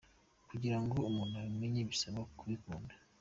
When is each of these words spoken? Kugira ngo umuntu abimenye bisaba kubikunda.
Kugira 0.49 0.77
ngo 0.83 0.97
umuntu 1.09 1.33
abimenye 1.43 1.81
bisaba 1.89 2.19
kubikunda. 2.37 2.93